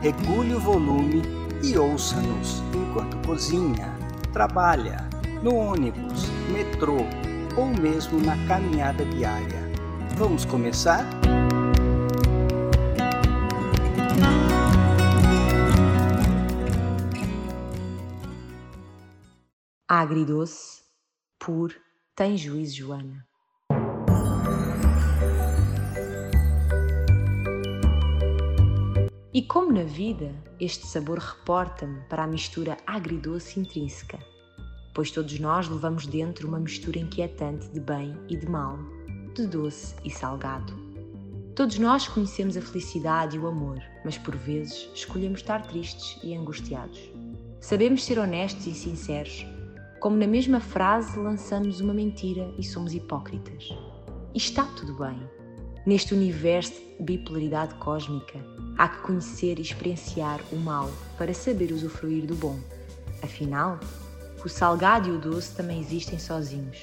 [0.00, 1.22] regule o volume
[1.62, 3.92] e ouça-nos enquanto cozinha,
[4.32, 5.08] trabalha,
[5.42, 6.98] no ônibus, metrô
[7.56, 9.68] ou mesmo na caminhada diária.
[10.16, 11.04] Vamos começar?
[19.88, 20.82] Agridoce
[21.38, 21.74] por
[22.14, 23.27] Tem Juízo Joana.
[29.38, 34.18] E como na vida, este sabor reporta-me para a mistura agridoce intrínseca,
[34.92, 38.76] pois todos nós levamos dentro uma mistura inquietante de bem e de mal,
[39.36, 40.74] de doce e salgado.
[41.54, 46.34] Todos nós conhecemos a felicidade e o amor, mas por vezes escolhemos estar tristes e
[46.34, 46.98] angustiados.
[47.60, 49.46] Sabemos ser honestos e sinceros,
[50.00, 53.68] como na mesma frase lançamos uma mentira e somos hipócritas.
[54.34, 55.16] E está tudo bem.
[55.86, 58.44] Neste universo de bipolaridade cósmica,
[58.78, 62.58] há que conhecer e experienciar o mal para saber usufruir do bom.
[63.20, 63.80] Afinal,
[64.44, 66.80] o salgado e o doce também existem sozinhos.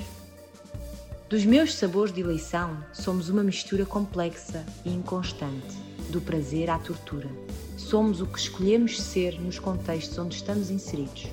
[1.30, 5.76] Dos meus sabores de eleição, somos uma mistura complexa e inconstante,
[6.10, 7.30] do prazer à tortura.
[7.78, 11.28] Somos o que escolhemos ser nos contextos onde estamos inseridos.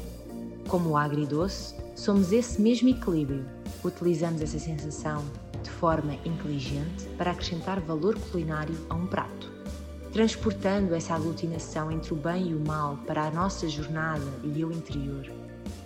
[0.68, 3.44] Como o agridoce, somos esse mesmo equilíbrio.
[3.84, 5.22] Utilizamos essa sensação
[5.62, 9.51] de forma inteligente para acrescentar valor culinário a um prato.
[10.12, 14.70] Transportando essa aglutinação entre o bem e o mal para a nossa jornada e eu
[14.70, 15.26] interior,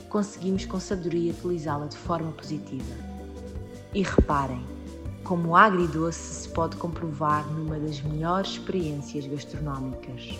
[0.09, 2.93] conseguimos com sabedoria utilizá-la de forma positiva.
[3.95, 4.65] E reparem,
[5.23, 10.37] como o agridoce se pode comprovar numa das melhores experiências gastronómicas.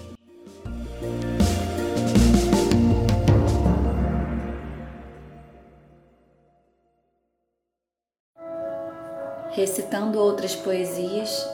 [9.57, 11.49] recitando outras poesias,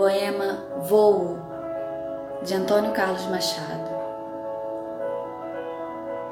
[0.00, 1.36] poema Voo,
[2.42, 3.90] de Antônio Carlos Machado.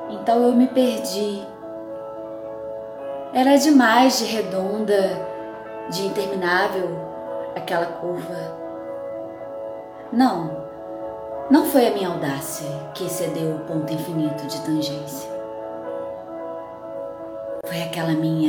[0.08, 1.46] Então eu me perdi.
[3.34, 5.20] Era demais de redonda,
[5.90, 6.98] de interminável
[7.54, 8.56] aquela curva.
[10.10, 10.66] Não,
[11.50, 15.30] não foi a minha audácia que excedeu o ponto infinito de tangência.
[17.66, 18.47] Foi aquela minha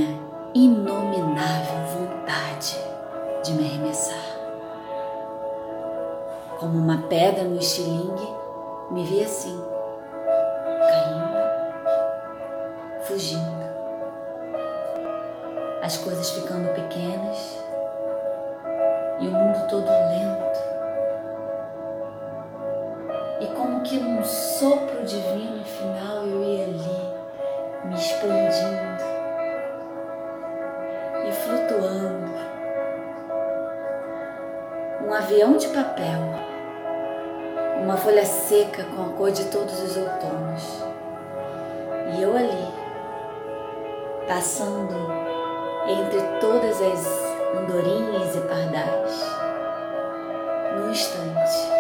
[7.10, 8.36] pedra no estilingue,
[8.92, 9.62] me vi assim,
[10.88, 11.38] caindo,
[13.02, 13.70] fugindo.
[15.82, 17.58] As coisas ficando pequenas
[19.20, 20.60] e o mundo todo lento.
[23.42, 27.14] E como que num sopro divino final eu ia ali,
[27.86, 29.20] me expandindo
[31.50, 32.32] flutuando.
[35.06, 36.49] Um avião de papel,
[37.90, 40.84] uma folha seca com a cor de todos os outonos.
[42.16, 42.72] E eu ali,
[44.28, 44.94] passando
[45.88, 47.08] entre todas as
[47.58, 49.26] andorinhas e pardais,
[50.76, 51.79] num instante,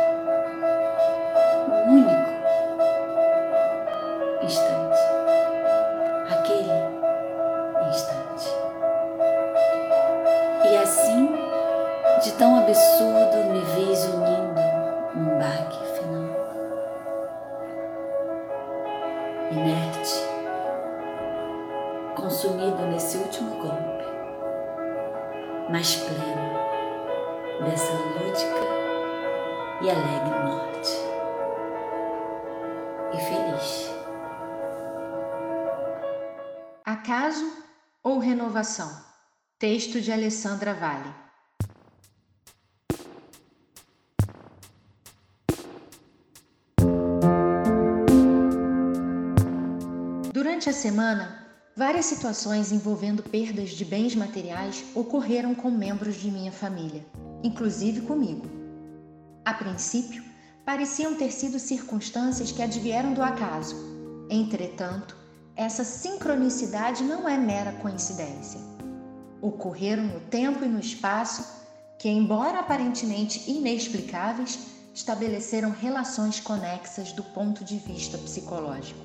[39.59, 41.13] Texto de Alessandra Vale.
[50.31, 51.45] Durante a semana,
[51.75, 57.05] várias situações envolvendo perdas de bens materiais ocorreram com membros de minha família,
[57.43, 58.47] inclusive comigo.
[59.43, 60.23] A princípio,
[60.65, 63.75] pareciam ter sido circunstâncias que advieram do acaso.
[64.29, 65.17] Entretanto,
[65.53, 68.78] essa sincronicidade não é mera coincidência.
[69.41, 71.59] Ocorreram no tempo e no espaço
[71.97, 74.59] que, embora aparentemente inexplicáveis,
[74.93, 78.99] estabeleceram relações conexas do ponto de vista psicológico.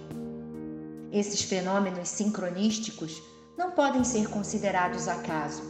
[1.13, 3.23] Esses fenômenos sincronísticos
[3.57, 5.63] não podem ser considerados acaso,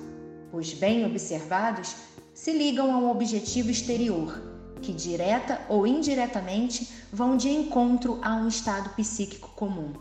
[0.50, 1.96] pois, bem observados,
[2.32, 4.40] se ligam a um objetivo exterior,
[4.80, 9.92] que direta ou indiretamente vão de encontro a um estado psíquico comum.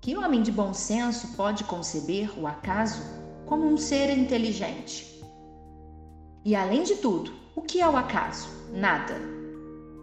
[0.00, 3.02] Que homem de bom senso pode conceber o acaso
[3.46, 5.22] como um ser inteligente?
[6.44, 8.48] E além de tudo, o que é o acaso?
[8.72, 9.14] Nada.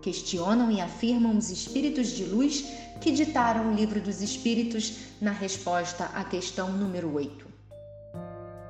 [0.02, 2.66] Questionam e afirmam os espíritos de luz
[3.00, 7.48] que ditaram o livro dos espíritos na resposta à questão número 8.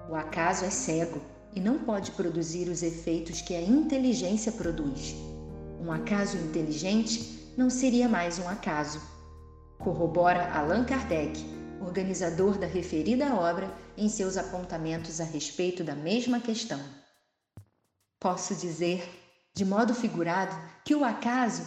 [0.10, 1.22] O acaso é cego
[1.54, 5.16] e não pode produzir os efeitos que a inteligência produz.
[5.82, 9.02] Um acaso inteligente não seria mais um acaso.
[9.80, 11.44] Corrobora Allan Kardec,
[11.84, 16.80] organizador da referida obra, em seus apontamentos a respeito da mesma questão.
[18.20, 19.04] Posso dizer,
[19.54, 20.56] de modo figurado,
[20.86, 21.64] que o acaso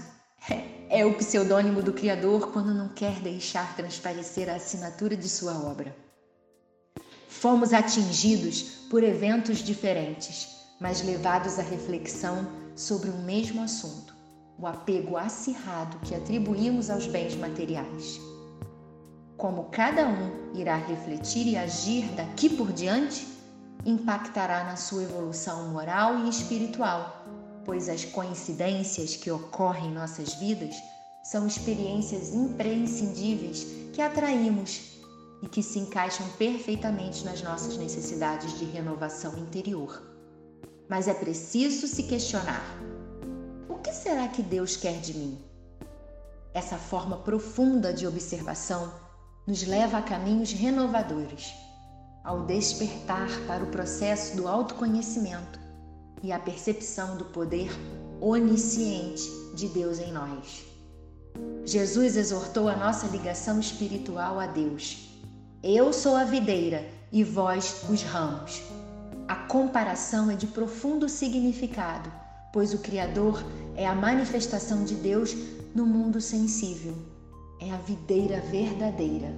[0.88, 5.94] é, o pseudônimo do Criador quando não quer deixar transparecer a assinatura de sua obra.
[7.28, 10.48] Fomos atingidos por eventos diferentes,
[10.80, 12.46] mas levados à reflexão
[12.76, 14.14] sobre o mesmo assunto,
[14.58, 18.20] o apego acirrado que atribuímos aos bens materiais.
[19.36, 23.26] Como cada um irá refletir e agir daqui por diante,
[23.84, 27.26] impactará na sua evolução moral e espiritual,
[27.64, 30.76] pois as coincidências que ocorrem em nossas vidas
[31.24, 34.94] são experiências imprescindíveis que atraímos
[35.42, 40.00] e que se encaixam perfeitamente nas nossas necessidades de renovação interior.
[40.88, 42.62] Mas é preciso se questionar:
[43.68, 45.38] o que será que Deus quer de mim?
[46.52, 48.92] Essa forma profunda de observação
[49.46, 51.52] nos leva a caminhos renovadores
[52.24, 55.60] ao despertar para o processo do autoconhecimento
[56.22, 57.70] e a percepção do poder
[58.20, 60.64] onisciente de Deus em nós.
[61.66, 65.10] Jesus exortou a nossa ligação espiritual a Deus.
[65.62, 68.62] Eu sou a videira e vós os ramos.
[69.28, 72.10] A comparação é de profundo significado,
[72.52, 73.44] pois o Criador
[73.76, 75.34] é a manifestação de Deus
[75.74, 77.13] no mundo sensível.
[77.60, 79.32] É a videira verdadeira.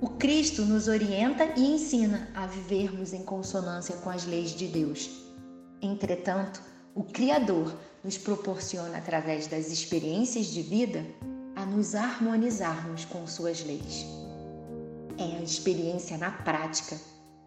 [0.00, 5.10] O Cristo nos orienta e ensina a vivermos em consonância com as leis de Deus.
[5.80, 6.62] Entretanto,
[6.94, 11.04] o Criador nos proporciona, através das experiências de vida,
[11.54, 14.06] a nos harmonizarmos com suas leis.
[15.18, 16.96] É a experiência na prática,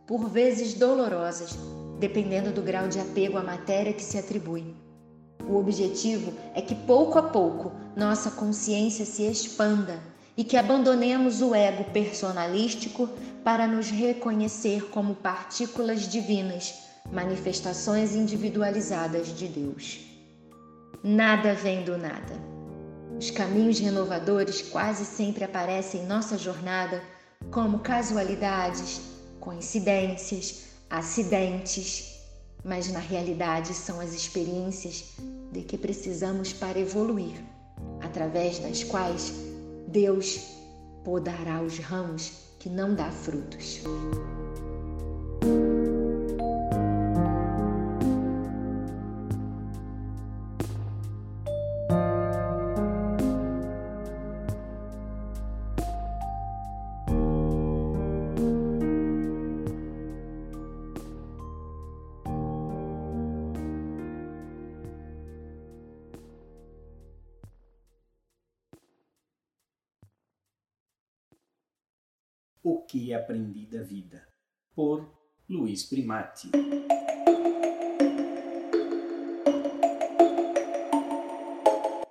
[0.07, 1.51] por vezes dolorosas,
[1.99, 4.75] dependendo do grau de apego à matéria que se atribui.
[5.47, 9.99] O objetivo é que pouco a pouco nossa consciência se expanda
[10.37, 13.09] e que abandonemos o ego personalístico
[13.43, 16.75] para nos reconhecer como partículas divinas,
[17.11, 19.99] manifestações individualizadas de Deus.
[21.03, 22.33] Nada vem do nada.
[23.17, 27.01] Os caminhos renovadores quase sempre aparecem em nossa jornada
[27.51, 29.01] como casualidades,
[29.39, 32.18] coincidências, acidentes,
[32.63, 35.13] mas na realidade são as experiências
[35.51, 37.41] de que precisamos para evoluir,
[38.01, 39.33] através das quais
[39.87, 40.39] Deus
[41.03, 43.81] podará os ramos que não dá frutos.
[72.71, 74.23] O que aprendi da vida,
[74.75, 75.03] por
[75.49, 76.51] Luiz Primati.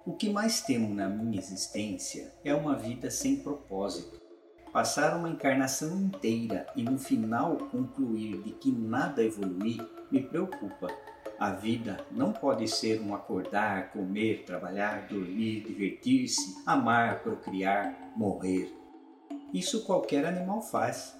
[0.04, 4.20] O que mais temo na minha existência é uma vida sem propósito.
[4.72, 9.78] Passar uma encarnação inteira e no final concluir de que nada evolui
[10.10, 10.88] me preocupa.
[11.38, 18.76] A vida não pode ser um acordar, comer, trabalhar, dormir, divertir-se, amar, procriar, morrer.
[19.52, 21.14] Isso qualquer animal faz.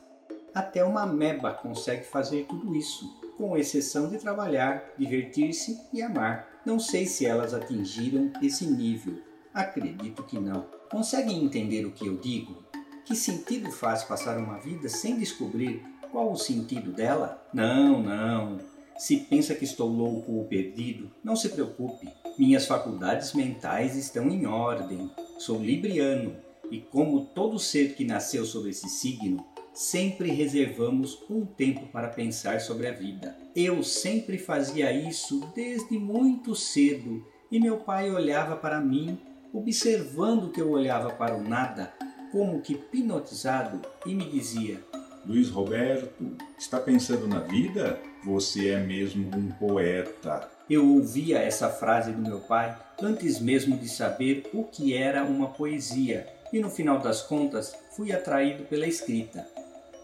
[0.55, 6.47] Até uma ameba consegue fazer tudo isso, com exceção de trabalhar, divertir-se e amar.
[6.65, 9.23] Não sei se elas atingiram esse nível.
[9.55, 10.67] Acredito que não.
[10.91, 12.65] Conseguem entender o que eu digo?
[13.05, 17.43] Que sentido faz passar uma vida sem descobrir qual o sentido dela?
[17.53, 18.59] Não, não.
[18.99, 22.09] Se pensa que estou louco ou perdido, não se preocupe.
[22.37, 25.11] Minhas faculdades mentais estão em ordem.
[25.39, 26.35] Sou libriano
[26.71, 32.61] e como todo ser que nasceu sob esse signo, sempre reservamos um tempo para pensar
[32.61, 33.37] sobre a vida.
[33.55, 39.19] Eu sempre fazia isso desde muito cedo e meu pai olhava para mim,
[39.53, 41.93] observando que eu olhava para o nada,
[42.31, 44.83] como que hipnotizado, e me dizia:
[45.25, 47.99] Luiz Roberto, está pensando na vida?
[48.25, 50.51] Você é mesmo um poeta.
[50.69, 55.49] Eu ouvia essa frase do meu pai antes mesmo de saber o que era uma
[55.49, 59.47] poesia, e no final das contas fui atraído pela escrita.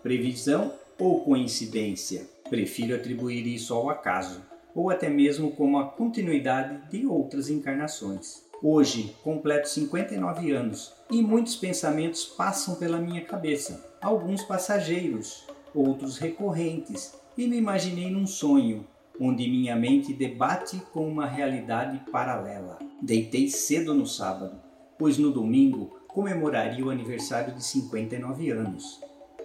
[0.03, 2.27] Previsão ou coincidência?
[2.49, 4.43] Prefiro atribuir isso ao acaso,
[4.75, 8.43] ou até mesmo como a continuidade de outras encarnações.
[8.63, 17.15] Hoje completo 59 anos e muitos pensamentos passam pela minha cabeça, alguns passageiros, outros recorrentes,
[17.37, 18.87] e me imaginei num sonho,
[19.21, 22.79] onde minha mente debate com uma realidade paralela.
[23.03, 24.59] Deitei cedo no sábado,
[24.99, 29.01] pois no domingo comemoraria o aniversário de 59 anos.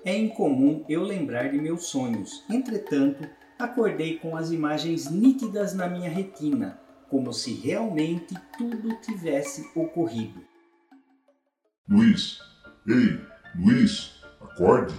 [0.06, 6.10] É incomum eu lembrar de meus sonhos, entretanto, acordei com as imagens nítidas na minha
[6.10, 10.40] retina, como se realmente tudo tivesse ocorrido.
[11.90, 12.40] Luiz,
[12.88, 13.20] ei,
[13.56, 14.94] Luiz, acorde.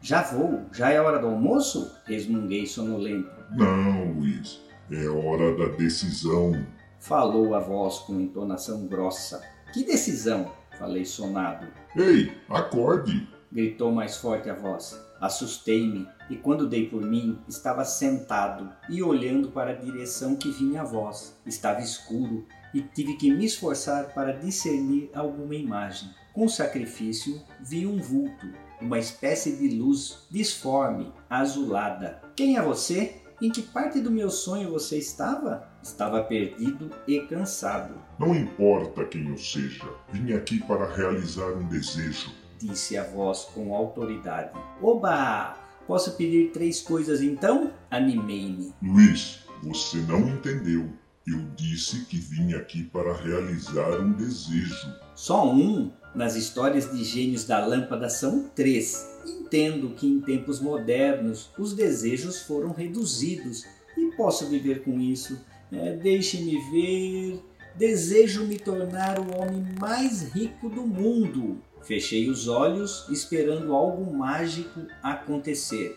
[0.00, 1.94] Já vou, já é hora do almoço?
[2.06, 3.30] resmunguei sonolento.
[3.54, 6.66] Não, Luiz, é hora da decisão.
[6.98, 9.42] Falou a voz com entonação grossa.
[9.72, 10.61] Que decisão?
[10.82, 11.68] Falei sonado.
[11.94, 13.28] Ei, acorde!
[13.52, 15.00] gritou mais forte a voz.
[15.20, 20.80] Assustei-me e, quando dei por mim, estava sentado e olhando para a direção que vinha
[20.80, 21.38] a voz.
[21.46, 26.10] Estava escuro e tive que me esforçar para discernir alguma imagem.
[26.32, 28.48] Com sacrifício, vi um vulto,
[28.80, 32.20] uma espécie de luz disforme, azulada.
[32.34, 33.21] Quem é você?
[33.42, 35.68] Em que parte do meu sonho você estava?
[35.82, 37.94] Estava perdido e cansado.
[38.18, 42.30] Não importa quem eu seja, vim aqui para realizar um desejo
[42.62, 44.50] disse a voz com autoridade.
[44.80, 45.56] Oba!
[45.86, 47.72] Posso pedir três coisas então?
[47.90, 48.72] Animei-me.
[48.80, 50.88] Luiz, você não entendeu.
[51.26, 54.94] Eu disse que vim aqui para realizar um desejo.
[55.14, 55.90] Só um?
[56.14, 59.11] Nas histórias de gênios da lâmpada são três.
[59.26, 63.64] Entendo que em tempos modernos os desejos foram reduzidos
[63.96, 65.38] e posso viver com isso.
[65.70, 67.42] É, Deixe-me ver.
[67.74, 71.58] Desejo me tornar o homem mais rico do mundo.
[71.82, 75.96] Fechei os olhos, esperando algo mágico acontecer.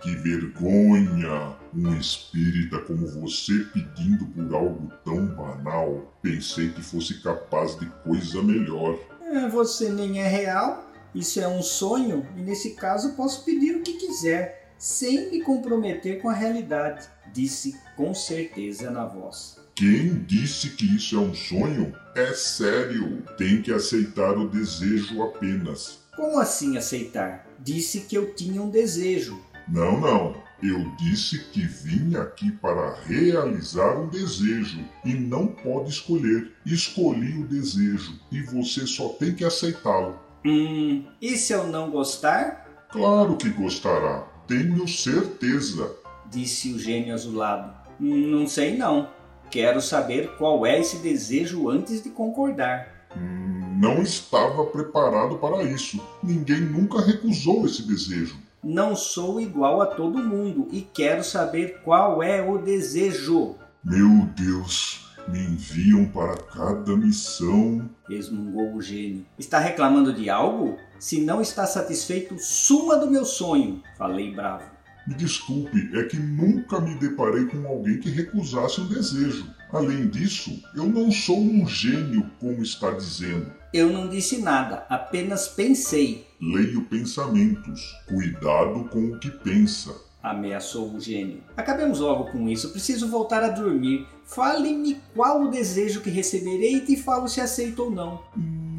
[0.00, 1.56] Que vergonha!
[1.74, 6.14] Um espírita como você pedindo por algo tão banal.
[6.22, 8.98] Pensei que fosse capaz de coisa melhor.
[9.20, 10.86] É, você nem é real.
[11.14, 16.20] Isso é um sonho e nesse caso posso pedir o que quiser, sem me comprometer
[16.20, 19.56] com a realidade, disse com certeza na voz.
[19.74, 21.94] Quem disse que isso é um sonho?
[22.14, 23.22] É sério.
[23.36, 25.98] Tem que aceitar o desejo apenas.
[26.16, 27.46] Como assim aceitar?
[27.58, 29.38] Disse que eu tinha um desejo.
[29.68, 30.34] Não, não.
[30.62, 36.52] Eu disse que vim aqui para realizar um desejo e não pode escolher.
[36.64, 40.18] Escolhi o desejo e você só tem que aceitá-lo.
[40.48, 42.86] Hum, e se eu não gostar?
[42.88, 44.24] Claro que gostará.
[44.46, 45.90] Tenho certeza.
[46.30, 47.74] Disse o gênio azulado.
[47.98, 49.08] Não sei não.
[49.50, 53.08] Quero saber qual é esse desejo antes de concordar.
[53.16, 56.00] Hum, não estava preparado para isso.
[56.22, 58.36] Ninguém nunca recusou esse desejo.
[58.62, 63.56] Não sou igual a todo mundo e quero saber qual é o desejo.
[63.82, 67.88] Meu Deus, me enviam para cada missão.
[68.08, 69.26] Resmungou o gênio.
[69.38, 70.76] Está reclamando de algo?
[70.98, 73.82] Se não está satisfeito, suma do meu sonho.
[73.96, 74.64] Falei bravo.
[75.06, 79.48] Me desculpe, é que nunca me deparei com alguém que recusasse um desejo.
[79.72, 83.52] Além disso, eu não sou um gênio, como está dizendo.
[83.72, 86.26] Eu não disse nada, apenas pensei.
[86.40, 87.94] Leio pensamentos.
[88.08, 89.94] Cuidado com o que pensa.
[90.22, 91.40] Ameaçou o gênio.
[91.56, 94.06] Acabemos logo com isso, preciso voltar a dormir.
[94.26, 98.22] Fale-me qual o desejo que receberei e te falo se aceito ou não.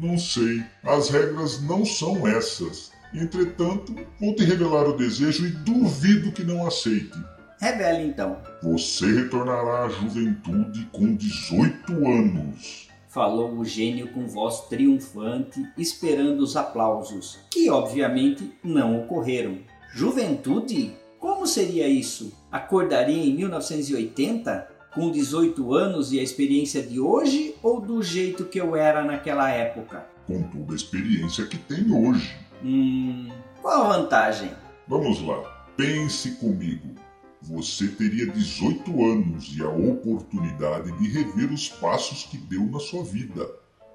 [0.00, 0.62] Não sei.
[0.84, 2.92] As regras não são essas.
[3.14, 7.18] Entretanto, vou te revelar o desejo e duvido que não aceite.
[7.58, 8.36] Revele então.
[8.62, 12.88] Você retornará à juventude com 18 anos.
[13.08, 19.58] Falou o gênio com voz triunfante, esperando os aplausos, que obviamente não ocorreram.
[19.94, 20.92] Juventude?
[21.18, 22.32] Como seria isso?
[22.52, 24.77] Acordaria em 1980?
[24.98, 29.48] Com 18 anos e a experiência de hoje ou do jeito que eu era naquela
[29.48, 30.04] época?
[30.26, 32.36] Com toda a experiência que tem hoje.
[32.64, 33.30] Hum,
[33.62, 34.50] qual a vantagem?
[34.88, 35.40] Vamos lá,
[35.76, 36.96] pense comigo.
[37.42, 43.04] Você teria 18 anos e a oportunidade de rever os passos que deu na sua
[43.04, 43.48] vida,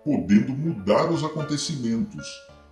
[0.05, 2.25] podendo mudar os acontecimentos.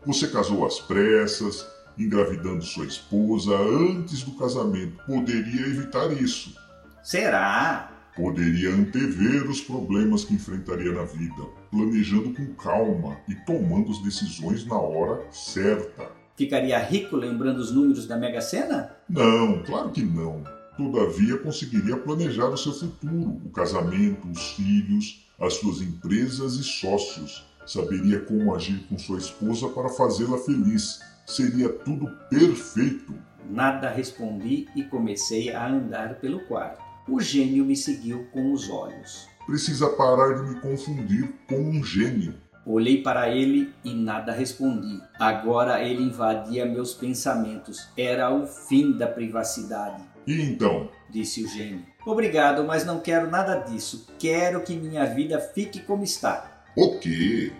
[0.05, 5.03] Você casou às pressas, engravidando sua esposa antes do casamento.
[5.05, 6.55] Poderia evitar isso.
[7.03, 7.90] Será?
[8.15, 14.65] Poderia antever os problemas que enfrentaria na vida, planejando com calma e tomando as decisões
[14.65, 16.11] na hora certa.
[16.35, 18.91] Ficaria rico lembrando os números da Mega Sena?
[19.07, 20.43] Não, claro que não.
[20.75, 27.45] Todavia conseguiria planejar o seu futuro, o casamento, os filhos, as suas empresas e sócios.
[27.65, 30.99] Saberia como agir com sua esposa para fazê-la feliz.
[31.25, 33.13] Seria tudo perfeito.
[33.49, 36.90] Nada respondi e comecei a andar pelo quarto.
[37.07, 39.27] O gênio me seguiu com os olhos.
[39.45, 42.35] Precisa parar de me confundir com um gênio.
[42.65, 45.01] Olhei para ele e nada respondi.
[45.19, 47.87] Agora ele invadia meus pensamentos.
[47.97, 50.03] Era o fim da privacidade.
[50.27, 50.89] E então?
[51.09, 51.83] Disse o gênio.
[52.05, 54.07] Obrigado, mas não quero nada disso.
[54.19, 56.63] Quero que minha vida fique como está.
[56.77, 57.51] O quê?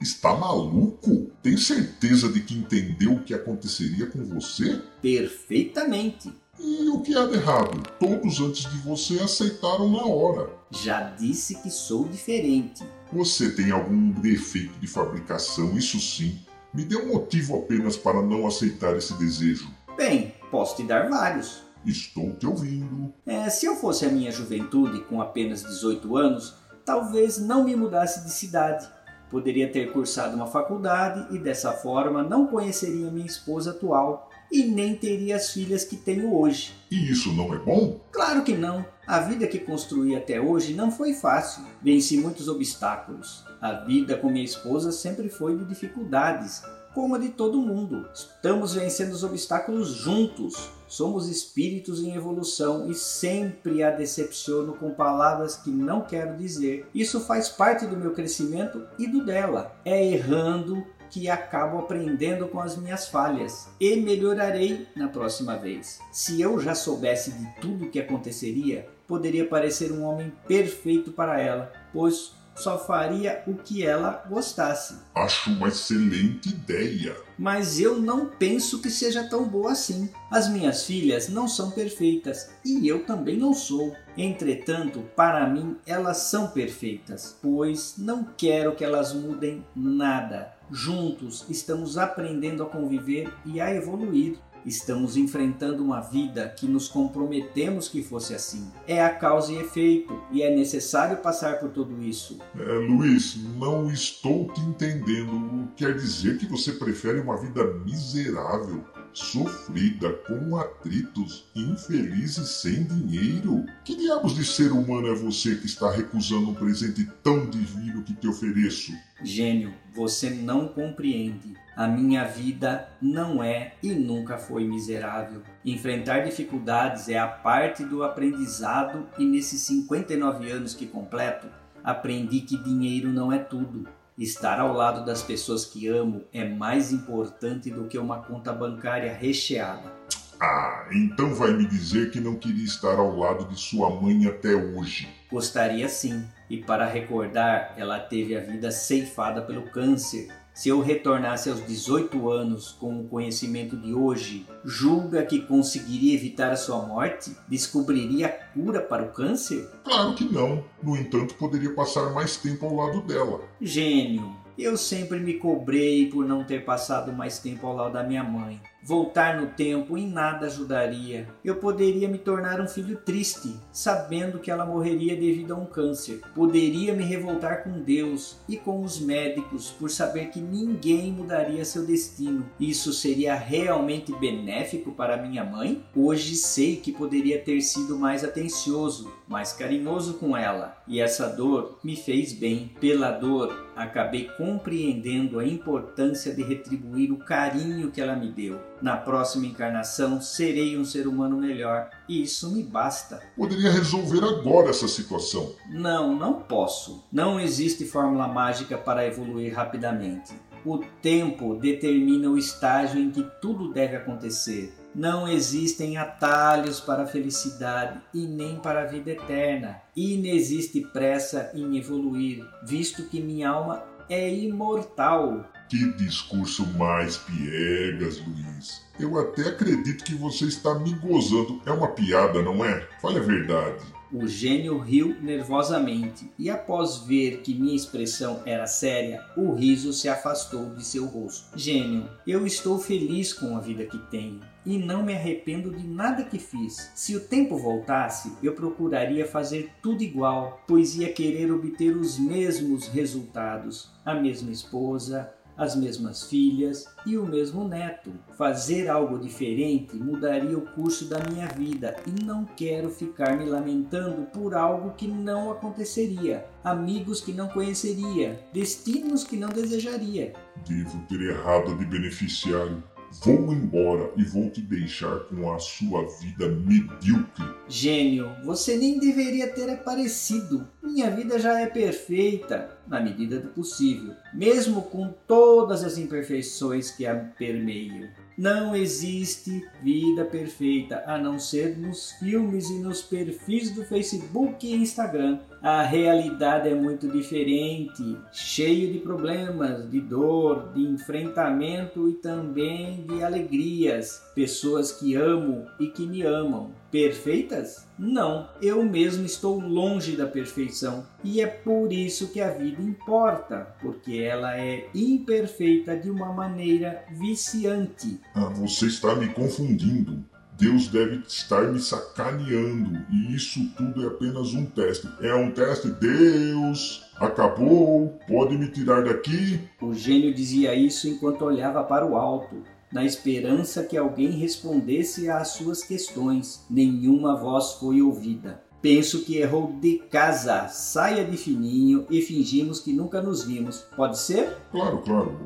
[0.00, 1.30] Está maluco?
[1.42, 4.80] Tem certeza de que entendeu o que aconteceria com você?
[5.02, 6.32] Perfeitamente.
[6.62, 7.82] E o que há de errado?
[7.98, 10.50] Todos antes de você aceitaram na hora.
[10.70, 12.84] Já disse que sou diferente.
[13.10, 16.38] Você tem algum defeito de fabricação, isso sim.
[16.74, 19.70] Me dê um motivo apenas para não aceitar esse desejo.
[19.96, 21.62] Bem, posso te dar vários.
[21.84, 23.12] Estou te ouvindo.
[23.24, 28.22] É, se eu fosse a minha juventude, com apenas 18 anos, talvez não me mudasse
[28.22, 28.86] de cidade.
[29.30, 34.94] Poderia ter cursado uma faculdade e dessa forma não conheceria minha esposa atual e nem
[34.94, 36.72] teria as filhas que tenho hoje.
[36.90, 38.00] E isso não é bom?
[38.10, 38.84] Claro que não.
[39.06, 41.64] A vida que construí até hoje não foi fácil.
[41.82, 43.44] Venci muitos obstáculos.
[43.60, 46.62] A vida com minha esposa sempre foi de dificuldades,
[46.94, 48.08] como a de todo mundo.
[48.12, 50.70] Estamos vencendo os obstáculos juntos.
[50.88, 56.88] Somos espíritos em evolução e sempre a decepciono com palavras que não quero dizer.
[56.94, 59.76] Isso faz parte do meu crescimento e do dela.
[59.84, 65.98] É errando que acabo aprendendo com as minhas falhas e melhorarei na próxima vez.
[66.12, 71.40] Se eu já soubesse de tudo o que aconteceria, poderia parecer um homem perfeito para
[71.40, 74.98] ela, pois só faria o que ela gostasse.
[75.14, 77.16] Acho uma excelente ideia.
[77.38, 80.10] Mas eu não penso que seja tão boa assim.
[80.30, 83.96] As minhas filhas não são perfeitas e eu também não sou.
[84.16, 90.59] Entretanto, para mim, elas são perfeitas, pois não quero que elas mudem nada.
[90.72, 94.38] Juntos estamos aprendendo a conviver e a evoluir.
[94.64, 98.70] Estamos enfrentando uma vida que nos comprometemos que fosse assim.
[98.86, 102.38] É a causa e efeito, e é necessário passar por tudo isso.
[102.54, 105.66] É, Luiz, não estou te entendendo.
[105.76, 113.64] Quer dizer que você prefere uma vida miserável, sofrida, com atritos, infeliz e sem dinheiro?
[113.84, 118.14] Que diabos de ser humano é você que está recusando um presente tão divino que
[118.14, 118.92] te ofereço?
[119.22, 121.54] Gênio, você não compreende.
[121.76, 125.42] A minha vida não é e nunca foi miserável.
[125.64, 131.48] Enfrentar dificuldades é a parte do aprendizado e nesses 59 anos que completo,
[131.82, 133.88] aprendi que dinheiro não é tudo.
[134.20, 139.14] Estar ao lado das pessoas que amo é mais importante do que uma conta bancária
[139.14, 139.90] recheada.
[140.38, 144.54] Ah, então vai me dizer que não queria estar ao lado de sua mãe até
[144.54, 145.08] hoje.
[145.32, 150.28] Gostaria sim, e para recordar, ela teve a vida ceifada pelo câncer
[150.60, 156.50] se eu retornasse aos 18 anos com o conhecimento de hoje, julga que conseguiria evitar
[156.50, 157.34] a sua morte?
[157.48, 159.66] Descobriria a cura para o câncer?
[159.82, 160.62] Claro que não.
[160.82, 163.40] No entanto, poderia passar mais tempo ao lado dela.
[163.58, 168.22] Gênio, eu sempre me cobrei por não ter passado mais tempo ao lado da minha
[168.22, 168.60] mãe.
[168.82, 171.28] Voltar no tempo em nada ajudaria.
[171.44, 176.20] Eu poderia me tornar um filho triste, sabendo que ela morreria devido a um câncer.
[176.34, 181.84] Poderia me revoltar com Deus e com os médicos por saber que ninguém mudaria seu
[181.84, 182.48] destino.
[182.58, 185.84] Isso seria realmente benéfico para minha mãe?
[185.94, 191.78] Hoje sei que poderia ter sido mais atencioso, mais carinhoso com ela, e essa dor
[191.84, 192.72] me fez bem.
[192.80, 198.69] Pela dor, acabei compreendendo a importância de retribuir o carinho que ela me deu.
[198.82, 203.20] Na próxima encarnação serei um ser humano melhor e isso me basta.
[203.36, 205.52] Poderia resolver agora essa situação.
[205.68, 207.04] Não, não posso.
[207.12, 210.32] Não existe fórmula mágica para evoluir rapidamente.
[210.64, 214.74] O tempo determina o estágio em que tudo deve acontecer.
[214.94, 219.80] Não existem atalhos para a felicidade e nem para a vida eterna.
[219.96, 225.46] Inexiste pressa em evoluir, visto que minha alma é imortal.
[225.70, 228.82] Que discurso mais piegas, Luiz.
[228.98, 231.62] Eu até acredito que você está me gozando.
[231.64, 232.88] É uma piada, não é?
[233.00, 233.80] Fale a verdade.
[234.12, 240.08] O gênio riu nervosamente e, após ver que minha expressão era séria, o riso se
[240.08, 241.56] afastou de seu rosto.
[241.56, 246.24] Gênio, eu estou feliz com a vida que tenho e não me arrependo de nada
[246.24, 246.90] que fiz.
[246.96, 252.88] Se o tempo voltasse, eu procuraria fazer tudo igual, pois ia querer obter os mesmos
[252.88, 258.12] resultados: a mesma esposa, as mesmas filhas e o mesmo neto.
[258.36, 264.26] Fazer algo diferente mudaria o curso da minha vida e não quero ficar me lamentando
[264.26, 270.32] por algo que não aconteceria, amigos que não conheceria, destinos que não desejaria.
[270.66, 272.82] Devo ter errado de beneficiário.
[273.24, 277.44] Vou embora e vou te deixar com a sua vida medíocre.
[277.68, 280.66] Gênio, você nem deveria ter aparecido.
[280.80, 287.04] Minha vida já é perfeita, na medida do possível, mesmo com todas as imperfeições que
[287.04, 288.08] a permeiam.
[288.38, 294.76] Não existe vida perfeita a não ser nos filmes e nos perfis do Facebook e
[294.76, 295.40] Instagram.
[295.62, 303.22] A realidade é muito diferente, cheio de problemas, de dor, de enfrentamento e também de
[303.22, 304.22] alegrias.
[304.34, 306.72] Pessoas que amo e que me amam.
[306.90, 307.86] Perfeitas?
[307.98, 313.76] Não, eu mesmo estou longe da perfeição e é por isso que a vida importa,
[313.82, 318.18] porque ela é imperfeita de uma maneira viciante.
[318.34, 320.24] Ah, você está me confundindo.
[320.60, 325.08] Deus deve estar me sacaneando e isso tudo é apenas um teste.
[325.20, 327.02] É um teste, Deus!
[327.16, 328.18] Acabou!
[328.28, 329.60] Pode me tirar daqui?
[329.80, 335.48] O gênio dizia isso enquanto olhava para o alto na esperança que alguém respondesse às
[335.48, 336.64] suas questões.
[336.68, 338.62] Nenhuma voz foi ouvida.
[338.82, 340.66] Penso que errou de casa.
[340.68, 343.86] Saia de fininho e fingimos que nunca nos vimos.
[343.94, 344.56] Pode ser?
[344.72, 345.38] Claro, claro.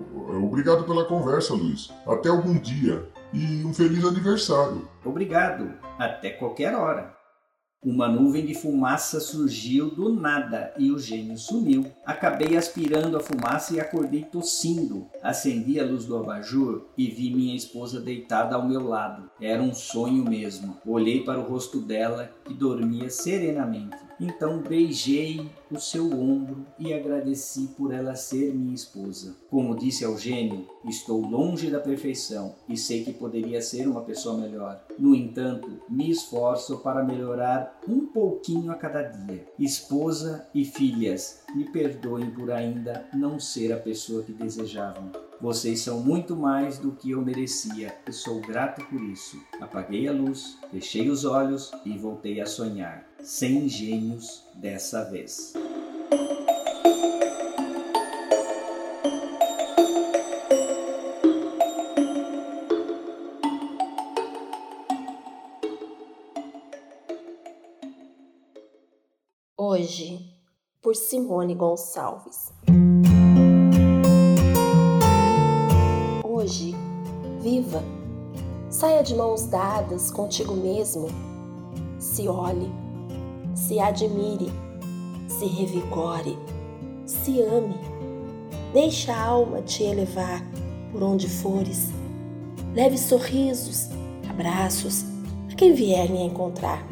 [0.42, 1.92] Obrigado pela conversa, Luiz.
[2.06, 3.04] Até algum dia.
[3.34, 4.88] E um feliz aniversário.
[5.04, 5.74] Obrigado.
[5.98, 7.12] Até qualquer hora.
[7.84, 11.84] Uma nuvem de fumaça surgiu do nada e o gênio sumiu.
[12.06, 15.06] Acabei aspirando a fumaça e acordei tossindo.
[15.20, 19.28] Acendi a luz do abajur e vi minha esposa deitada ao meu lado.
[19.38, 20.78] Era um sonho mesmo.
[20.86, 23.96] Olhei para o rosto dela, que dormia serenamente.
[24.18, 29.36] Então beijei o seu ombro e agradeci por ela ser minha esposa.
[29.50, 34.38] Como disse ao gênio, estou longe da perfeição e sei que poderia ser uma pessoa
[34.38, 34.84] melhor.
[34.98, 39.46] No entanto, me esforço para melhorar um pouquinho a cada dia.
[39.58, 45.10] Esposa e filhas, me perdoem por ainda não ser a pessoa que desejavam.
[45.40, 49.38] Vocês são muito mais do que eu merecia e sou grato por isso.
[49.60, 53.06] Apaguei a luz, fechei os olhos e voltei a sonhar.
[53.20, 55.52] Sem gênios dessa vez.
[69.56, 70.20] Hoje,
[70.80, 72.52] por Simone Gonçalves.
[76.22, 76.74] Hoje,
[77.40, 77.82] viva!
[78.70, 81.08] Saia de mãos dadas contigo mesmo.
[81.98, 82.70] Se olhe,
[83.54, 84.52] se admire,
[85.38, 86.38] se revigore,
[87.04, 87.74] se ame.
[88.72, 90.42] Deixe a alma te elevar
[90.90, 91.90] por onde fores.
[92.74, 93.88] Leve sorrisos,
[94.28, 95.04] abraços
[95.52, 96.84] a quem vier lhe encontrar.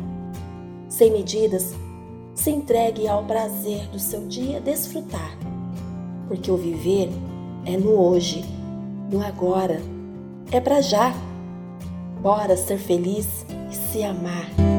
[0.88, 1.74] Sem medidas,
[2.34, 5.36] se entregue ao prazer do seu dia desfrutar,
[6.28, 7.10] porque o viver
[7.64, 8.44] é no hoje,
[9.10, 9.80] no agora,
[10.50, 11.14] é para já.
[12.20, 14.71] Bora ser feliz e se amar.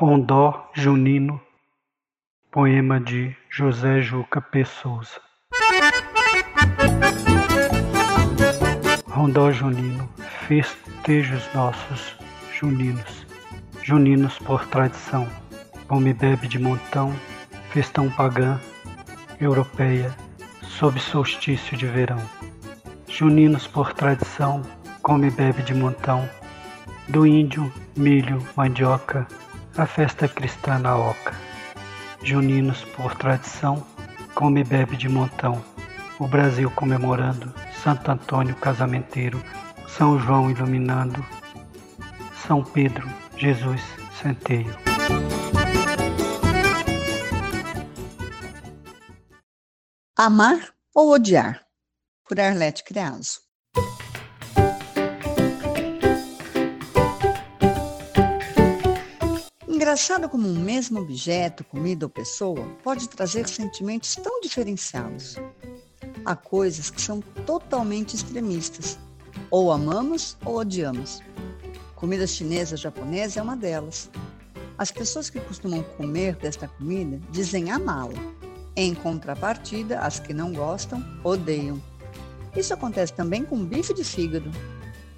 [0.00, 1.38] Rondó Junino,
[2.50, 5.02] poema de José Juca Pessoa.
[9.06, 10.08] Rondó Junino,
[10.48, 12.16] festejos nossos
[12.50, 13.26] juninos,
[13.82, 15.28] juninos por tradição,
[15.86, 17.14] come bebe de montão,
[17.68, 18.58] festão pagã,
[19.38, 20.16] europeia,
[20.62, 22.22] sob solstício de verão.
[23.06, 24.62] Juninos por tradição,
[25.02, 26.26] come bebe de montão,
[27.06, 29.28] do índio, milho, mandioca,
[29.80, 31.34] a festa cristã na oca.
[32.22, 33.86] Juninos por tradição,
[34.34, 35.64] come bebe de montão,
[36.18, 39.42] o Brasil comemorando, Santo Antônio casamenteiro,
[39.88, 41.24] São João iluminando,
[42.46, 43.82] são Pedro, Jesus,
[44.20, 44.76] Centeio.
[50.16, 51.64] Amar ou odiar?
[52.28, 53.40] Por Arlete Creaso.
[59.80, 65.36] Engraçado como um mesmo objeto, comida ou pessoa pode trazer sentimentos tão diferenciados.
[66.22, 68.98] Há coisas que são totalmente extremistas.
[69.50, 71.22] Ou amamos ou odiamos
[71.96, 74.10] Comida chinesa japonesa é uma delas.
[74.76, 78.20] As pessoas que costumam comer desta comida dizem amá-la.
[78.76, 81.82] Em contrapartida, as que não gostam odeiam.
[82.54, 84.50] Isso acontece também com bife de fígado.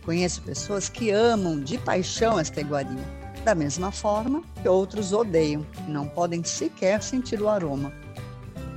[0.04, 5.90] Conheço pessoas que amam de paixão esta iguaria, da mesma forma que outros odeiam e
[5.90, 7.92] não podem sequer sentir o aroma.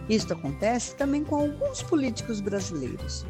[0.09, 3.25] Isto acontece também com alguns políticos brasileiros.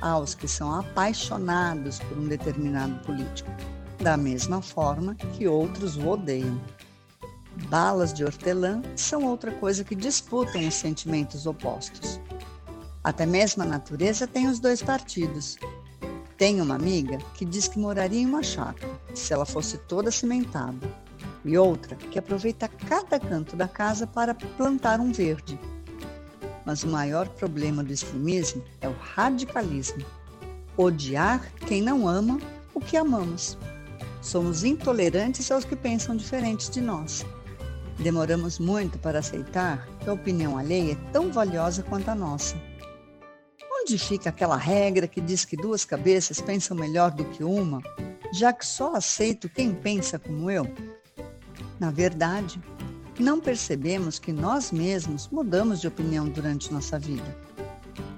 [0.00, 3.50] Há os que são apaixonados por um determinado político,
[4.02, 6.60] da mesma forma que outros o odeiam.
[7.68, 12.20] Balas de hortelã são outra coisa que disputam os sentimentos opostos.
[13.02, 15.56] Até mesmo a natureza tem os dois partidos.
[16.36, 20.86] Tenho uma amiga que diz que moraria em uma chácara se ela fosse toda cimentada,
[21.42, 25.58] e outra que aproveita cada canto da casa para plantar um verde.
[26.64, 30.04] Mas o maior problema do extremismo é o radicalismo.
[30.76, 32.38] Odiar quem não ama
[32.74, 33.56] o que amamos.
[34.20, 37.24] Somos intolerantes aos que pensam diferentes de nós.
[37.98, 42.56] Demoramos muito para aceitar que a opinião alheia é tão valiosa quanto a nossa.
[43.88, 47.80] Onde fica aquela regra que diz que duas cabeças pensam melhor do que uma,
[48.32, 50.66] já que só aceito quem pensa como eu?
[51.78, 52.60] Na verdade,
[53.16, 57.38] não percebemos que nós mesmos mudamos de opinião durante nossa vida.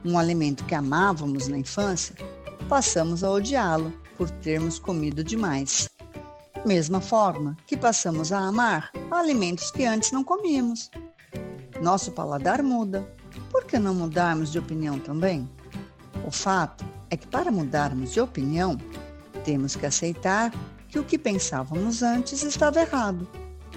[0.02, 2.16] Um alimento que amávamos na infância,
[2.66, 5.86] passamos a odiá-lo por termos comido demais.
[6.64, 10.90] Mesma forma que passamos a amar alimentos que antes não comíamos.
[11.82, 13.06] Nosso paladar muda.
[13.50, 15.46] Por que não mudarmos de opinião também?
[16.28, 18.76] O fato é que para mudarmos de opinião,
[19.46, 20.52] temos que aceitar
[20.86, 23.26] que o que pensávamos antes estava errado.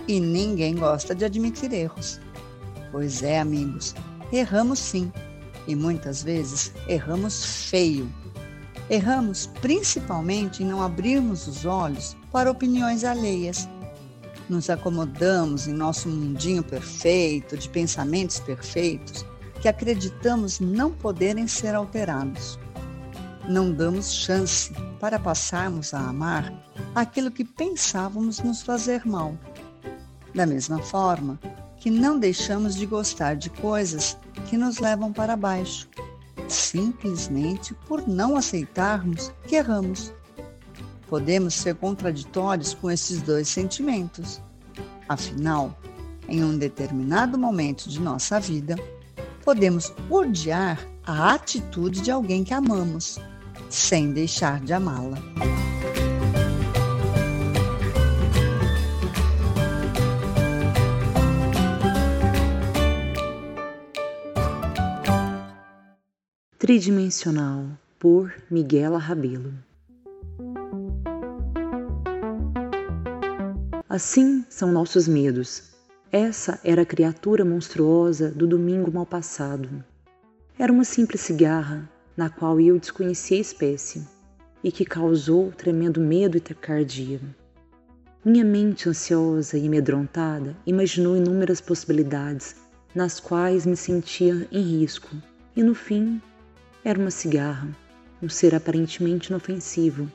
[0.05, 2.19] E ninguém gosta de admitir erros.
[2.91, 3.95] Pois é, amigos,
[4.33, 5.13] erramos sim.
[5.65, 8.11] E muitas vezes erramos feio.
[8.89, 13.65] Erramos principalmente em não abrirmos os olhos para opiniões alheias.
[14.49, 19.25] Nos acomodamos em nosso mundinho perfeito, de pensamentos perfeitos,
[19.61, 22.59] que acreditamos não poderem ser alterados.
[23.47, 26.51] Não damos chance para passarmos a amar
[26.95, 29.37] aquilo que pensávamos nos fazer mal.
[30.33, 31.39] Da mesma forma
[31.77, 34.17] que não deixamos de gostar de coisas
[34.49, 35.87] que nos levam para baixo,
[36.47, 40.11] simplesmente por não aceitarmos que erramos.
[41.07, 44.41] Podemos ser contraditórios com esses dois sentimentos.
[45.07, 45.77] Afinal,
[46.27, 48.75] em um determinado momento de nossa vida,
[49.43, 53.19] podemos odiar a atitude de alguém que amamos,
[53.69, 55.17] sem deixar de amá-la.
[66.57, 67.65] Tridimensional
[67.97, 69.53] por Miguel Rabelo.
[73.89, 75.70] Assim são nossos medos,
[76.11, 79.81] essa era a criatura monstruosa do domingo mal passado.
[80.59, 84.05] Era uma simples cigarra, na qual eu desconhecia a espécie,
[84.61, 87.21] e que causou tremendo medo e taquicardia.
[88.25, 92.57] Minha mente ansiosa e amedrontada imaginou inúmeras possibilidades
[92.93, 95.15] nas quais me sentia em risco,
[95.55, 96.21] e no fim
[96.83, 97.69] era uma cigarra,
[98.21, 100.11] um ser aparentemente inofensivo,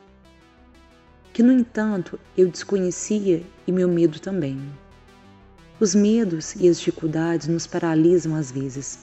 [1.33, 4.61] que no entanto eu desconhecia e meu medo também.
[5.79, 8.99] Os medos e as dificuldades nos paralisam às vezes.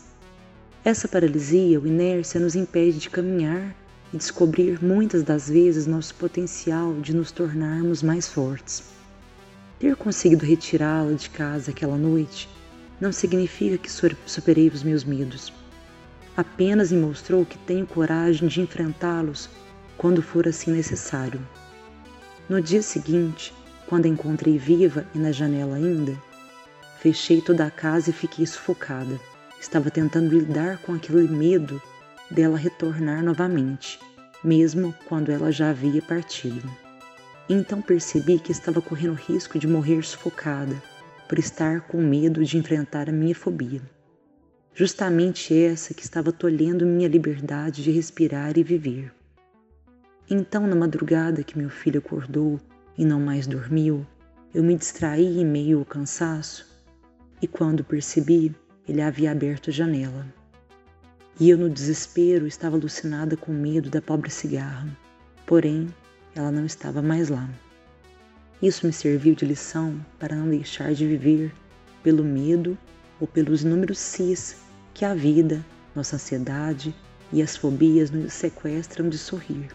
[0.84, 3.76] Essa paralisia ou inércia nos impede de caminhar
[4.12, 8.86] e descobrir muitas das vezes nosso potencial de nos tornarmos mais fortes.
[9.78, 12.50] Ter conseguido retirá-la de casa aquela noite
[13.00, 13.92] não significa que
[14.26, 15.54] superei os meus medos.
[16.36, 19.48] Apenas me mostrou que tenho coragem de enfrentá-los
[19.96, 21.40] quando for assim necessário.
[22.50, 23.54] No dia seguinte,
[23.86, 26.18] quando a encontrei viva e na janela ainda,
[27.04, 29.20] Fechei toda a casa e fiquei sufocada.
[29.60, 31.82] Estava tentando lidar com aquele medo
[32.32, 34.00] dela retornar novamente,
[34.42, 36.66] mesmo quando ela já havia partido.
[37.50, 40.82] Então percebi que estava correndo risco de morrer sufocada
[41.28, 43.82] por estar com medo de enfrentar a minha fobia.
[44.74, 49.14] Justamente essa que estava tolhendo minha liberdade de respirar e viver.
[50.30, 52.62] Então, na madrugada que meu filho acordou
[52.98, 54.08] e não mais dormiu,
[54.56, 56.72] eu me distraí em meio ao cansaço
[57.44, 58.56] e quando percebi,
[58.88, 60.26] ele havia aberto a janela.
[61.38, 64.88] E eu, no desespero, estava alucinada com medo da pobre cigarra.
[65.46, 65.94] Porém,
[66.34, 67.50] ela não estava mais lá.
[68.62, 71.54] Isso me serviu de lição para não deixar de viver
[72.02, 72.78] pelo medo
[73.20, 74.56] ou pelos inúmeros cis
[74.94, 76.96] que a vida, nossa ansiedade
[77.32, 79.68] e as fobias nos sequestram de sorrir.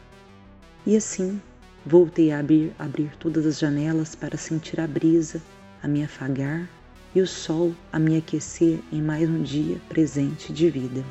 [0.87, 1.39] E assim,
[1.87, 5.41] Voltei a abrir, abrir todas as janelas para sentir a brisa
[5.83, 6.69] a me afagar
[7.15, 11.05] e o sol a me aquecer em mais um dia presente de vida.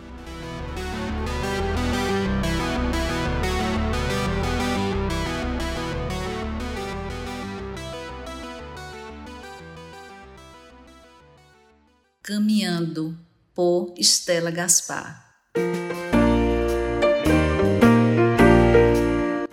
[12.22, 13.18] Caminhando
[13.56, 15.26] por Estela Gaspar.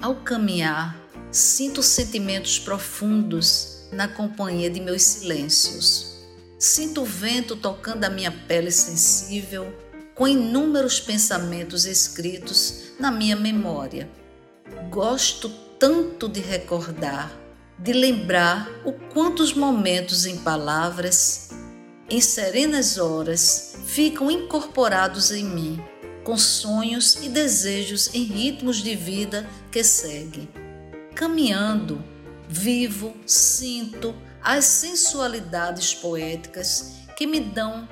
[0.03, 0.97] Ao caminhar,
[1.31, 6.14] sinto sentimentos profundos na companhia de meus silêncios.
[6.65, 9.71] Sinto o vento tocando a minha pele sensível,
[10.15, 14.11] com inúmeros pensamentos escritos na minha memória.
[14.89, 17.31] Gosto tanto de recordar,
[17.79, 21.51] de lembrar o quantos momentos em palavras,
[22.09, 25.85] em serenas horas, ficam incorporados em mim,
[26.25, 30.49] com sonhos e desejos em ritmos de vida que seguem.
[31.15, 32.03] Caminhando,
[32.49, 37.89] vivo, sinto as sensualidades poéticas que me dão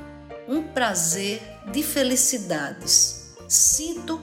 [0.47, 1.41] um prazer
[1.73, 3.33] de felicidades.
[3.49, 4.21] Sinto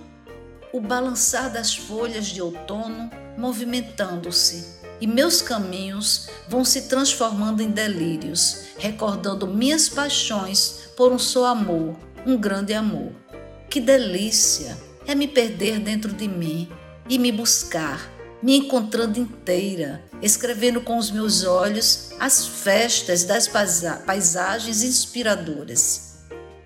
[0.72, 8.66] o balançar das folhas de outono movimentando-se e meus caminhos vão se transformando em delírios,
[8.78, 11.96] recordando minhas paixões por um só amor,
[12.28, 13.12] um grande amor.
[13.70, 16.70] Que delícia é me perder dentro de mim
[17.08, 18.12] e me buscar,
[18.42, 23.50] me encontrando inteira, escrevendo com os meus olhos as festas das
[24.06, 26.20] paisagens inspiradoras.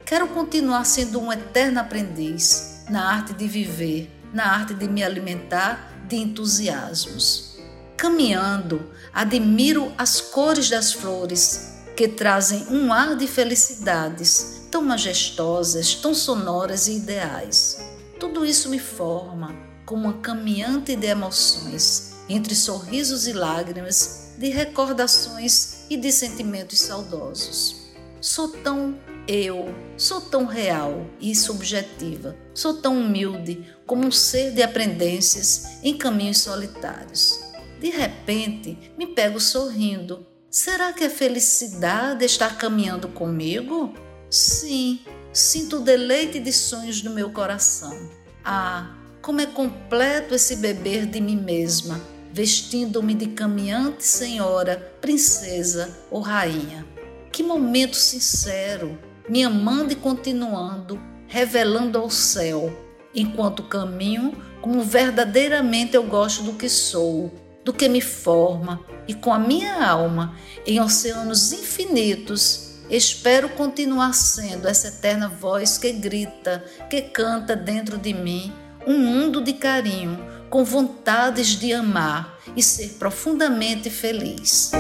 [0.06, 5.92] Quero continuar sendo um eterno aprendiz na arte de viver, na arte de me alimentar
[6.08, 7.58] de entusiasmos.
[7.98, 16.14] Caminhando, admiro as cores das flores, que trazem um ar de felicidades tão majestosas, tão
[16.14, 17.80] sonoras e ideais.
[18.20, 25.86] Tudo isso me forma como uma caminhante de emoções, entre sorrisos e lágrimas, de recordações
[25.90, 27.84] e de sentimentos saudosos.
[28.20, 34.62] Sou tão eu, sou tão real e subjetiva, sou tão humilde como um ser de
[34.62, 37.40] aprendências em caminhos solitários.
[37.80, 40.26] De repente, me pego sorrindo.
[40.50, 43.94] Será que a felicidade está caminhando comigo?
[44.30, 45.00] Sim,
[45.32, 48.10] sinto o deleite de sonhos no meu coração.
[48.44, 52.00] Ah, como é completo esse beber de mim mesma,
[52.34, 56.86] vestindo-me de caminhante senhora, princesa ou rainha.
[57.32, 62.78] Que momento sincero, me amando e continuando, revelando ao céu,
[63.16, 67.34] enquanto caminho como verdadeiramente eu gosto do que sou
[67.64, 70.36] do que me forma e com a minha alma
[70.68, 78.14] em oceanos infinitos, espero continuar sendo essa eterna voz que grita, que canta dentro de
[78.14, 78.54] mim
[78.86, 80.18] um mundo de carinho,
[80.50, 84.72] com vontades de amar e ser profundamente feliz.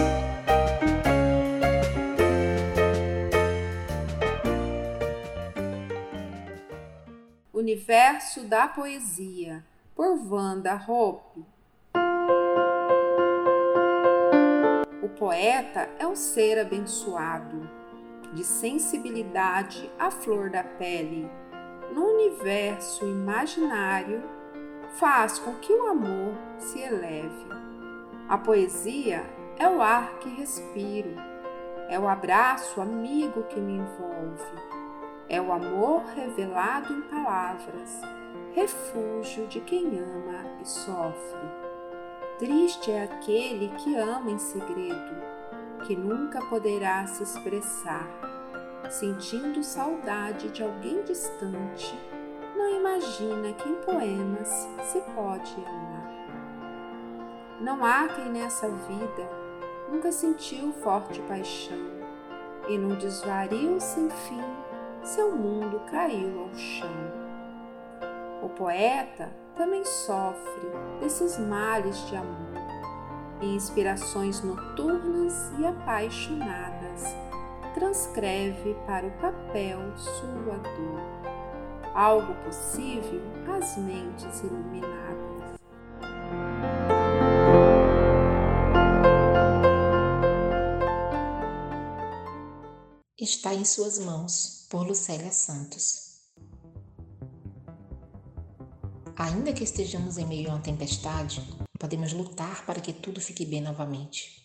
[7.54, 9.64] Universo da Poesia,
[9.96, 11.54] por Wanda Hope.
[15.24, 17.70] poeta é um ser abençoado,
[18.34, 21.30] de sensibilidade à flor da pele.
[21.94, 24.24] No universo imaginário,
[24.96, 27.46] faz com que o amor se eleve.
[28.28, 29.24] A poesia
[29.60, 31.14] é o ar que respiro,
[31.88, 34.56] é o abraço amigo que me envolve,
[35.30, 38.02] é o amor revelado em palavras,
[38.56, 41.48] refúgio de quem ama e sofre.
[42.40, 45.16] Triste é aquele que ama em segredo,
[45.86, 48.08] que nunca poderá se expressar,
[48.90, 51.98] sentindo saudade de alguém distante,
[52.56, 54.50] não imagina que em poemas
[54.84, 56.04] se pode amar.
[57.60, 59.30] Não há quem nessa vida
[59.90, 61.78] nunca sentiu forte paixão,
[62.68, 64.42] e num desvario sem fim
[65.04, 66.90] seu mundo caiu ao chão.
[68.42, 70.70] O poeta também sofre
[71.00, 72.54] desses males de amor
[73.42, 77.04] e inspirações noturnas e apaixonadas.
[77.74, 85.60] Transcreve para o papel sua dor, algo possível às mentes iluminadas.
[93.18, 96.22] Está em suas mãos, por Lucélia Santos.
[99.16, 101.42] Ainda que estejamos em meio a uma tempestade,
[101.80, 104.44] podemos lutar para que tudo fique bem novamente.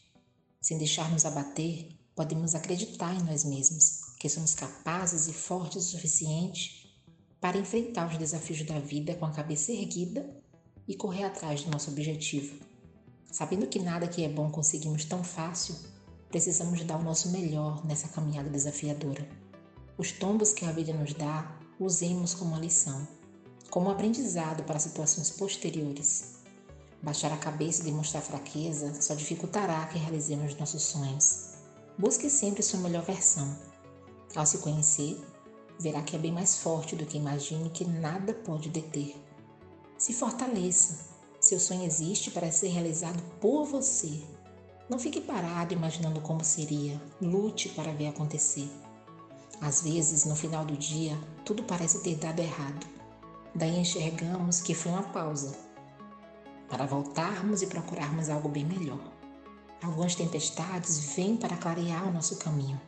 [0.61, 6.93] Sem deixar-nos abater, podemos acreditar em nós mesmos, que somos capazes e fortes o suficiente
[7.41, 10.29] para enfrentar os desafios da vida com a cabeça erguida
[10.89, 12.59] e correr atrás do nosso objetivo.
[13.31, 15.77] Sabendo que nada que é bom conseguimos tão fácil,
[16.29, 19.25] precisamos dar o nosso melhor nessa caminhada desafiadora.
[19.97, 23.07] Os tombos que a vida nos dá, usemos como lição,
[23.71, 26.35] como aprendizado para situações posteriores.
[27.01, 31.58] Baixar a cabeça e demonstrar fraqueza só dificultará que realizemos nossos sonhos.
[31.99, 33.59] Busque sempre sua melhor versão.
[34.37, 35.21] Ao se conhecer,
[35.81, 39.17] verá que é bem mais forte do que imagine que nada pode deter.
[39.99, 41.09] Se fortaleça.
[41.41, 44.23] Seu sonho existe para ser realizado por você.
[44.89, 47.01] Não fique parado imaginando como seria.
[47.21, 48.71] Lute para ver acontecer.
[49.61, 52.87] Às vezes, no final do dia, tudo parece ter dado errado.
[53.55, 55.53] Daí enxergamos que foi uma pausa
[56.69, 59.18] para voltarmos e procurarmos algo bem melhor.
[59.83, 62.81] Algumas tempestades vêm para clarear o nosso caminho.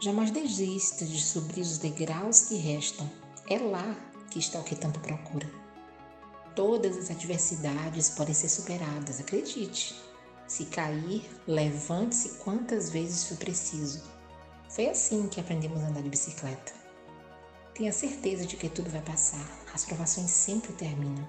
[0.00, 3.10] Jamais desista de subir os degraus que restam.
[3.48, 3.94] É lá
[4.30, 5.50] que está o que tanto procura.
[6.54, 9.94] Todas as adversidades podem ser superadas, acredite.
[10.46, 14.02] Se cair, levante-se quantas vezes for preciso.
[14.70, 16.72] Foi assim que aprendemos a andar de bicicleta.
[17.74, 19.46] Tenha certeza de que tudo vai passar.
[19.74, 21.28] As provações sempre terminam.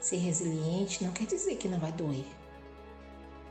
[0.00, 2.26] Ser resiliente não quer dizer que não vai doer.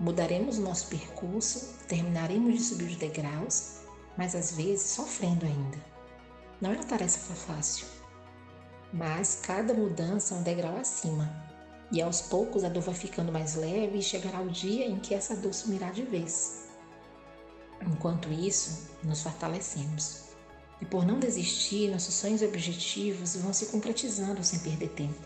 [0.01, 3.81] Mudaremos o nosso percurso, terminaremos de subir os degraus,
[4.17, 5.77] mas às vezes sofrendo ainda.
[6.59, 7.85] Não é uma tarefa fácil.
[8.91, 11.31] Mas cada mudança é um degrau acima.
[11.91, 15.13] E aos poucos a dor vai ficando mais leve e chegará o dia em que
[15.13, 16.65] essa dor sumirá de vez.
[17.85, 20.29] Enquanto isso, nos fortalecemos.
[20.81, 25.21] E por não desistir, nossos sonhos e objetivos vão se concretizando sem perder tempo.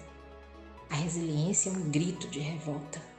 [0.89, 3.14] A resiliência é um grito de revolta.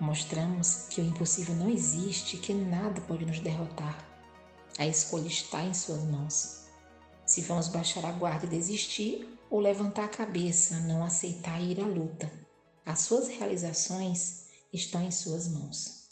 [0.00, 3.96] Mostramos que o impossível não existe e que nada pode nos derrotar.
[4.78, 6.64] A escolha está em suas mãos.
[7.24, 11.86] Se vamos baixar a guarda e desistir, ou levantar a cabeça, não aceitar ir à
[11.86, 12.30] luta.
[12.84, 16.04] As suas realizações estão em suas mãos.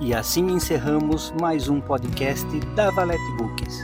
[0.00, 3.78] E assim encerramos mais um podcast da Valete Books.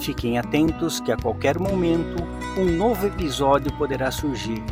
[0.00, 2.16] Fiquem atentos que a qualquer momento
[2.56, 4.62] um novo episódio poderá surgir.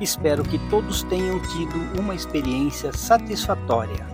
[0.00, 4.06] Espero que todos tenham tido uma experiência satisfatória.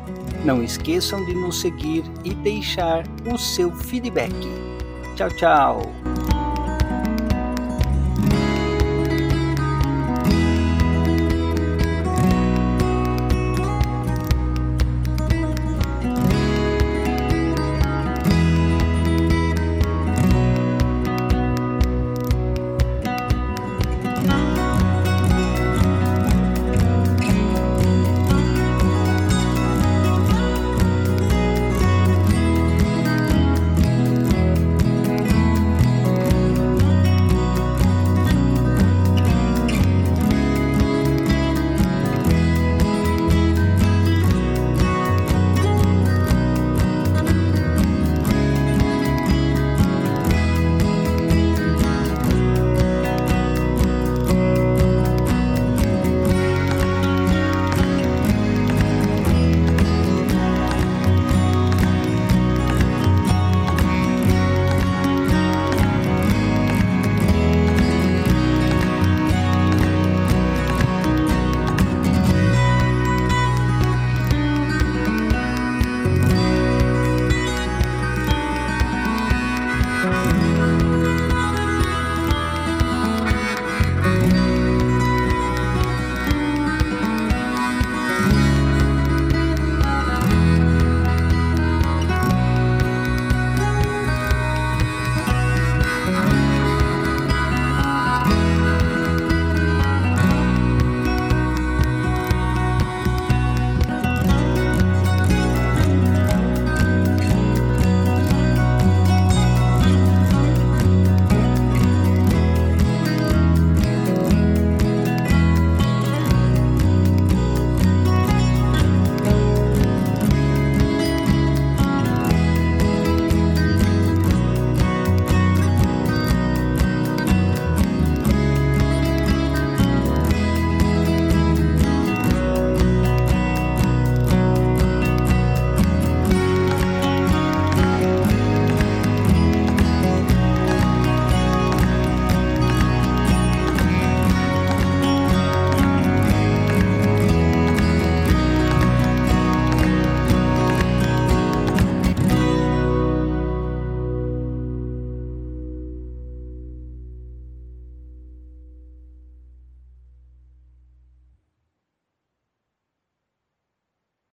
[0.45, 4.35] Não esqueçam de nos seguir e deixar o seu feedback.
[5.17, 6.38] Tchau, tchau!